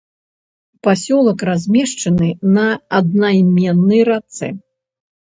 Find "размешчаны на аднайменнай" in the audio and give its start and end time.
1.49-4.01